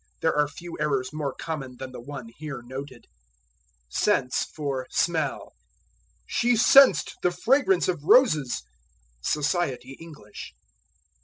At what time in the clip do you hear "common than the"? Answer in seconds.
1.31-2.01